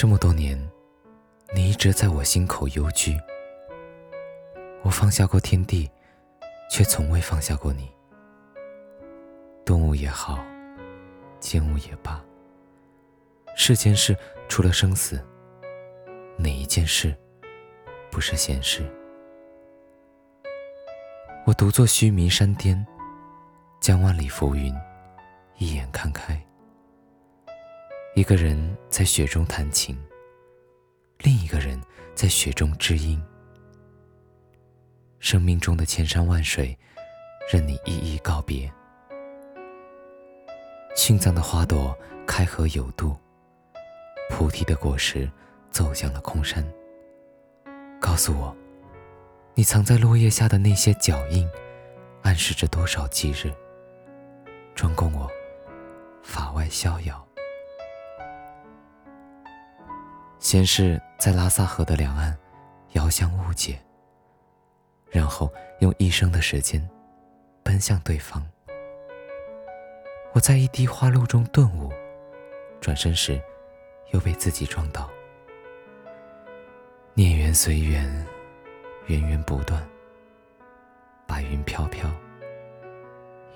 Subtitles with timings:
[0.00, 0.58] 这么多年，
[1.54, 3.14] 你一直在我心口幽居。
[4.80, 5.90] 我放下过天地，
[6.70, 7.86] 却从未放下过你。
[9.62, 10.42] 动物也好，
[11.38, 12.18] 静物也罢，
[13.54, 14.16] 世间事
[14.48, 15.22] 除了生死，
[16.38, 17.14] 哪一件事
[18.10, 18.82] 不是闲事？
[21.44, 22.86] 我独坐须弥山巅，
[23.80, 24.74] 将万里浮云
[25.58, 26.29] 一眼看看。
[28.16, 29.96] 一个人在雪中弹琴，
[31.18, 31.80] 另一个人
[32.12, 33.22] 在雪中知音。
[35.20, 36.76] 生命中的千山万水，
[37.52, 38.70] 任你一一告别。
[40.96, 41.96] 青藏的花朵
[42.26, 43.16] 开合有度，
[44.28, 45.30] 菩提的果实
[45.70, 46.66] 走向了空山。
[48.00, 48.54] 告诉我，
[49.54, 51.48] 你藏在落叶下的那些脚印，
[52.22, 53.52] 暗示着多少忌日？
[54.74, 55.30] 专供我
[56.24, 57.24] 法外逍遥。
[60.40, 62.34] 先是在拉萨河的两岸，
[62.92, 63.78] 遥相误解，
[65.10, 66.88] 然后用一生的时间，
[67.62, 68.42] 奔向对方。
[70.32, 71.92] 我在一滴花露中顿悟，
[72.80, 73.38] 转身时，
[74.12, 75.10] 又被自己撞倒。
[77.12, 78.26] 孽缘随缘，
[79.08, 79.86] 源源不断。
[81.26, 82.10] 白云飘飘，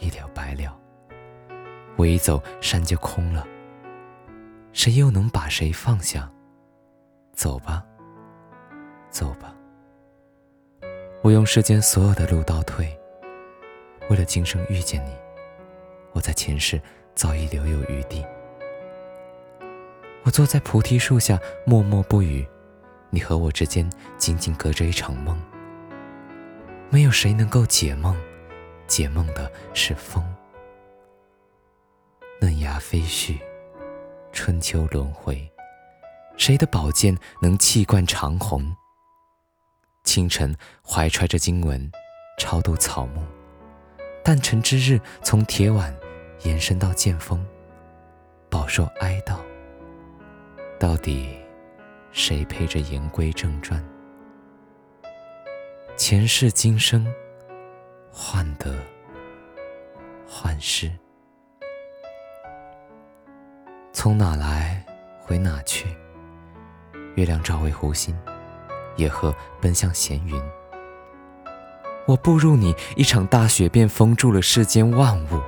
[0.00, 0.74] 一了百了。
[1.96, 3.46] 我一走，山就空了。
[4.72, 6.28] 谁又能把谁放下？
[7.40, 7.82] 走吧，
[9.08, 9.54] 走吧。
[11.22, 12.94] 我用世间所有的路倒退，
[14.10, 15.16] 为了今生遇见你，
[16.12, 16.78] 我在前世
[17.14, 18.26] 早已留有余地。
[20.22, 22.46] 我坐在菩提树下默默不语，
[23.08, 25.40] 你和我之间仅仅隔着一场梦。
[26.90, 28.14] 没有谁能够解梦，
[28.86, 30.22] 解梦的是风。
[32.38, 33.38] 嫩芽飞絮，
[34.30, 35.50] 春秋轮回。
[36.40, 38.74] 谁的宝剑能气贯长虹？
[40.04, 41.92] 清晨怀揣着经文，
[42.38, 43.20] 超度草木；
[44.24, 45.94] 诞辰之日，从铁碗
[46.44, 47.46] 延伸到剑锋，
[48.48, 49.36] 饱受哀悼。
[50.78, 51.36] 到底
[52.10, 53.86] 谁陪着言归正传？
[55.94, 57.06] 前世今生，
[58.10, 58.74] 患得
[60.26, 60.90] 患失，
[63.92, 64.82] 从哪来
[65.20, 65.94] 回哪去？
[67.16, 68.16] 月亮照为湖心，
[68.96, 70.40] 野鹤奔向闲云。
[72.06, 75.40] 我步入你，一场大雪便封住了世间万物。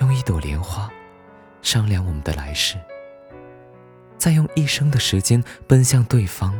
[0.00, 0.88] 用一朵莲花
[1.60, 2.78] 商量我们的来世，
[4.16, 6.58] 再用一生的时间奔向对方。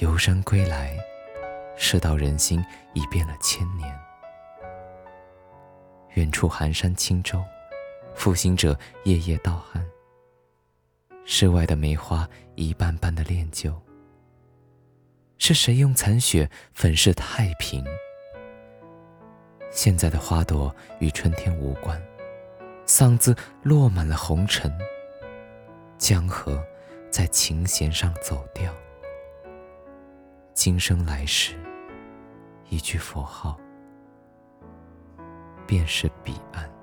[0.00, 0.96] 游山归来，
[1.76, 3.98] 世道人心已变了千年。
[6.14, 7.42] 远处寒山轻舟，
[8.14, 9.84] 负心者夜夜盗寒。
[11.28, 13.74] 室外的梅花一瓣瓣的恋旧，
[15.38, 17.84] 是谁用残雪粉饰太平？
[19.72, 22.00] 现在的花朵与春天无关，
[22.86, 23.34] 嗓子
[23.64, 24.72] 落满了红尘。
[25.98, 26.64] 江河
[27.10, 28.72] 在琴弦上走调，
[30.54, 31.56] 今生来世，
[32.68, 33.58] 一句佛号，
[35.66, 36.75] 便是彼岸。